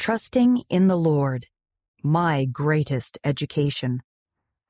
[0.00, 1.48] Trusting in the Lord,
[2.02, 4.00] My Greatest Education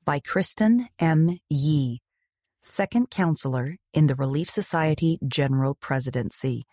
[0.05, 1.39] by Kristin M.
[1.49, 2.03] Yee,
[2.61, 6.65] Second Counselor in the Relief Society General Presidency.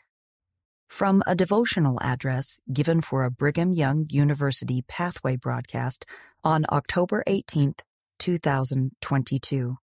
[0.87, 6.07] From a devotional address given for a Brigham Young University Pathway broadcast
[6.43, 7.81] on October 18th,
[8.17, 9.77] 2022.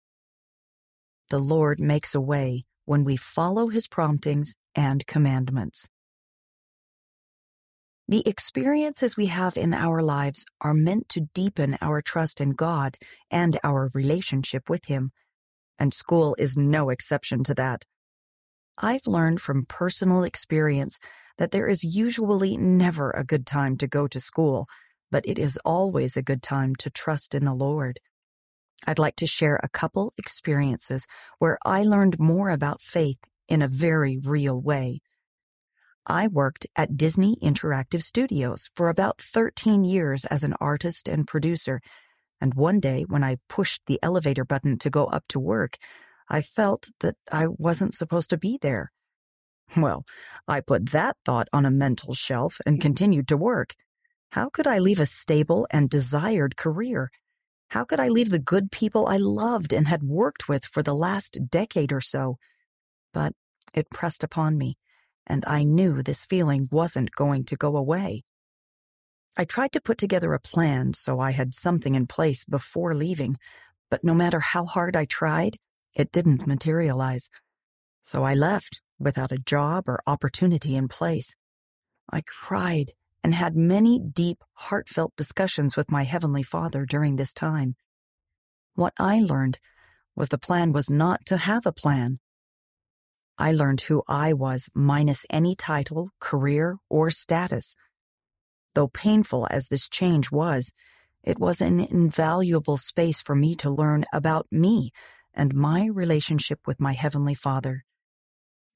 [1.30, 5.90] The Lord makes a way when we follow his promptings and commandments.
[8.12, 12.98] The experiences we have in our lives are meant to deepen our trust in God
[13.32, 15.14] and our relationship with Him,
[15.80, 17.86] and school is no exception to that.
[18.78, 21.00] I've learned from personal experience
[21.38, 24.68] that there is usually never a good time to go to school,
[25.10, 28.02] but it is always a good time to trust in the Lord.
[28.86, 31.08] I'd like to share a couple experiences
[31.40, 35.00] where I learned more about faith in a very real way.
[36.08, 41.80] I worked at Disney Interactive Studios for about 13 years as an artist and producer,
[42.40, 45.78] and one day when I pushed the elevator button to go up to work,
[46.28, 48.92] I felt that I wasn't supposed to be there.
[49.78, 50.04] Well,
[50.48, 53.76] I put that thought on a mental shelf and continued to work.
[54.32, 57.12] How could I leave a stable and desired career?
[57.70, 60.96] How could I leave the good people I loved and had worked with for the
[60.96, 62.38] last decade or so?
[63.14, 63.34] But
[63.74, 64.78] it pressed upon me
[65.28, 68.24] and I knew this feeling wasn't going to go away.
[69.38, 73.38] I tried to put together a plan so I had something in place before leaving,
[73.90, 75.58] but no matter how hard I tried,
[75.94, 77.30] it didn't materialize.
[78.04, 81.36] So I left without a job or opportunity in place.
[82.12, 82.92] I cried
[83.24, 87.76] and had many deep, heartfelt discussions with my Heavenly Father during this time.
[88.76, 89.60] What I learned
[90.16, 92.20] was the plan was not to have a plan,
[93.42, 97.76] I learned who I was minus any title, career, or status.
[98.76, 100.74] Though painful as this change was,
[101.24, 104.92] it was an invaluable space for me to learn about me
[105.34, 107.84] and my relationship with my Heavenly Father.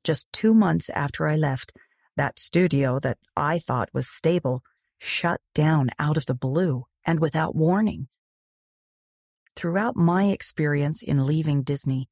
[0.03, 1.71] Just two months after I left,
[2.17, 4.63] that studio that I thought was stable
[4.97, 8.07] shut down out of the blue and without warning.
[9.55, 12.09] Throughout my experience in leaving Disney,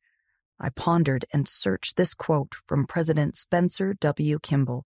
[0.63, 4.39] I pondered and searched this quote from President Spencer W.
[4.39, 4.85] Kimball.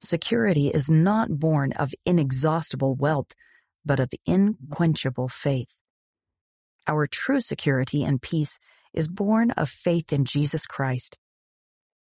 [0.00, 3.34] Security is not born of inexhaustible wealth,
[3.84, 5.76] but of inquenchable faith.
[6.86, 8.58] Our true security and peace
[8.94, 11.18] is born of faith in Jesus Christ.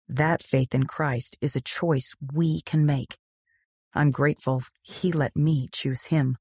[0.07, 3.17] That faith in Christ is a choice we can make.
[3.95, 6.37] I'm grateful he let me choose him.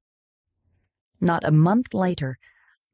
[1.22, 2.38] Not a month later,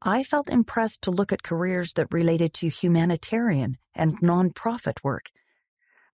[0.06, 5.30] I felt impressed to look at careers that related to humanitarian and nonprofit work.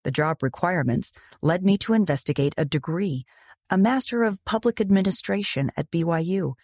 [0.04, 1.10] The job requirements
[1.42, 3.24] led me to investigate a degree,
[3.68, 6.54] a Master of Public Administration at BYU.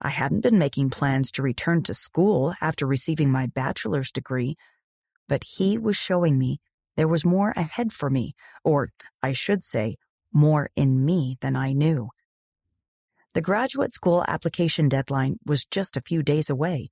[0.00, 4.56] I hadn't been making plans to return to school after receiving my bachelor's degree,
[5.28, 6.58] but he was showing me
[6.96, 8.90] there was more ahead for me, or
[9.22, 9.96] I should say,
[10.32, 12.10] more in me than I knew.
[13.34, 16.90] The graduate school application deadline was just a few days away,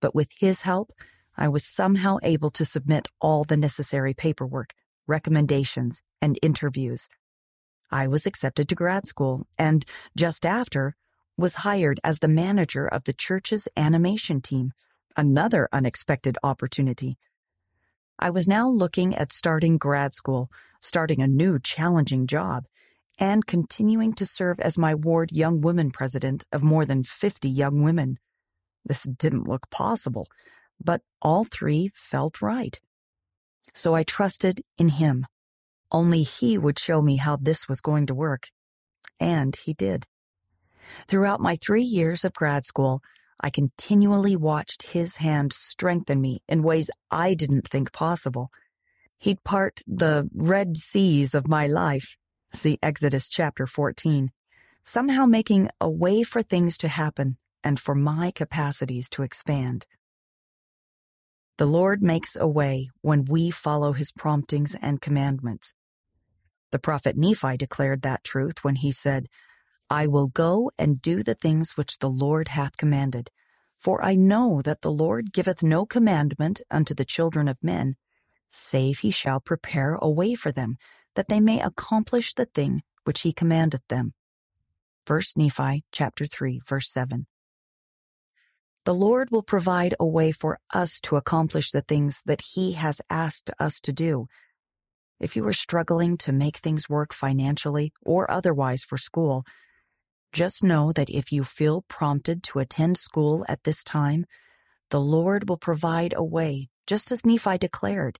[0.00, 0.90] but with his help,
[1.36, 4.72] I was somehow able to submit all the necessary paperwork,
[5.06, 7.08] recommendations, and interviews.
[7.90, 9.84] I was accepted to grad school and,
[10.16, 10.96] just after,
[11.36, 14.72] was hired as the manager of the church's animation team,
[15.14, 17.18] another unexpected opportunity.
[18.18, 22.64] I was now looking at starting grad school, starting a new challenging job,
[23.18, 27.82] and continuing to serve as my ward young women president of more than 50 young
[27.82, 28.18] women.
[28.84, 30.28] This didn't look possible,
[30.82, 32.80] but all three felt right.
[33.74, 35.26] So I trusted in him.
[35.90, 38.48] Only he would show me how this was going to work.
[39.20, 40.06] And he did.
[41.06, 43.02] Throughout my three years of grad school,
[43.40, 48.50] I continually watched his hand strengthen me in ways I didn't think possible.
[49.18, 52.16] He'd part the red seas of my life
[52.54, 54.30] See Exodus chapter 14.
[54.84, 59.86] Somehow making a way for things to happen and for my capacities to expand.
[61.56, 65.72] The Lord makes a way when we follow his promptings and commandments.
[66.72, 69.28] The prophet Nephi declared that truth when he said,
[69.88, 73.30] I will go and do the things which the Lord hath commanded.
[73.78, 77.96] For I know that the Lord giveth no commandment unto the children of men,
[78.50, 80.76] save he shall prepare a way for them
[81.14, 84.14] that they may accomplish the thing which he commandeth them.
[85.06, 87.26] 1 Nephi chapter 3 verse 7.
[88.84, 93.00] The Lord will provide a way for us to accomplish the things that he has
[93.08, 94.26] asked us to do.
[95.20, 99.44] If you are struggling to make things work financially or otherwise for school,
[100.32, 104.24] just know that if you feel prompted to attend school at this time,
[104.90, 108.18] the Lord will provide a way, just as Nephi declared.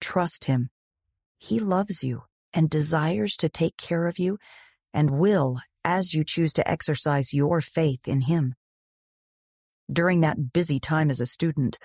[0.00, 0.70] Trust Him.
[1.38, 4.38] He loves you and desires to take care of you
[4.92, 8.54] and will as you choose to exercise your faith in Him.
[9.90, 11.78] During that busy time as a student,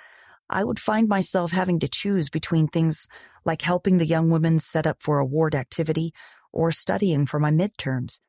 [0.50, 3.07] I would find myself having to choose between things
[3.45, 6.13] like helping the young women set up for a ward activity
[6.51, 8.19] or studying for my midterms.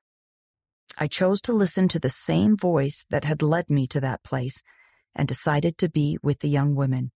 [0.96, 4.62] I chose to listen to the same voice that had led me to that place
[5.14, 7.10] and decided to be with the young women.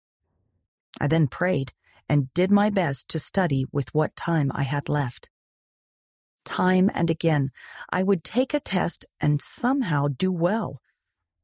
[0.99, 1.73] I then prayed
[2.08, 5.31] and did my best to study with what time I had left.
[6.44, 7.50] Time and again,
[7.91, 10.81] I would take a test and somehow do well,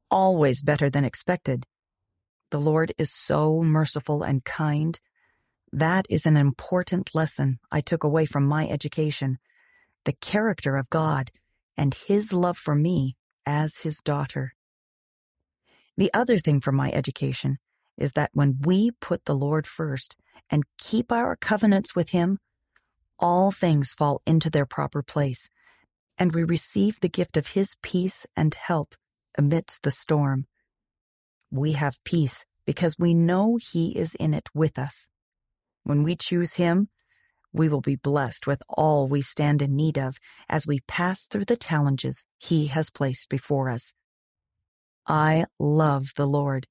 [0.09, 1.65] always better than expected.
[2.51, 4.99] The Lord is so merciful and kind.
[5.71, 9.39] That is an important lesson I took away from my education
[10.05, 11.31] the character of God
[11.77, 14.53] and His love for me as His daughter.
[15.97, 17.57] The other thing from my education
[17.97, 20.17] is that when we put the Lord first
[20.49, 22.39] and keep our covenants with Him,
[23.19, 25.49] all things fall into their proper place,
[26.17, 28.95] and we receive the gift of His peace and help
[29.37, 30.45] amidst the storm.
[31.51, 35.09] We have peace because we know He is in it with us.
[35.83, 36.89] When we choose Him,
[37.51, 40.17] we will be blessed with all we stand in need of
[40.49, 43.93] as we pass through the challenges He has placed before us.
[45.05, 46.67] I love the Lord.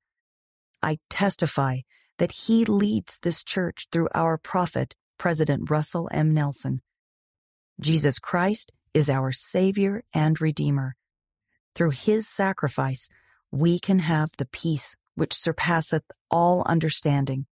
[0.83, 1.79] I testify
[2.19, 6.35] that He leads this church through our prophet, President Russell M.
[6.35, 6.81] Nelson.
[7.81, 10.97] Jesus Christ is our Savior and Redeemer.
[11.75, 13.09] Through His sacrifice,
[13.51, 17.47] we can have the peace which surpasseth all understanding.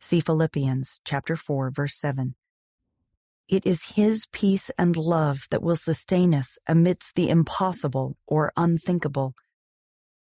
[0.00, 2.34] See Philippians chapter 4 verse 7.
[3.48, 9.34] It is His peace and love that will sustain us amidst the impossible or unthinkable.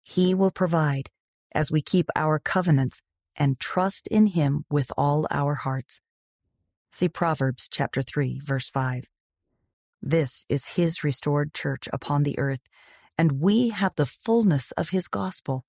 [0.03, 1.09] He will provide
[1.53, 3.01] as we keep our covenants
[3.37, 6.01] and trust in Him with all our hearts.
[6.91, 9.05] See Proverbs chapter 3 verse 5.
[10.01, 12.61] This is His restored church upon the earth,
[13.17, 15.65] and we have the fullness of His gospel.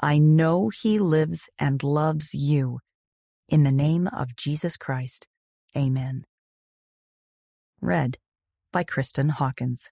[0.00, 2.80] I know He lives and loves you.
[3.48, 5.28] In the name of Jesus Christ,
[5.76, 6.24] amen.
[7.80, 8.18] Read
[8.72, 9.90] by Kristen Hawkins.